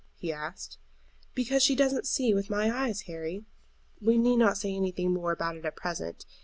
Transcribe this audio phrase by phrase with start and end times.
[0.15, 0.79] he asked.
[1.35, 3.45] "Because she doesn't see with my eyes, Harry.
[4.01, 6.25] We need not say anything more about it at present.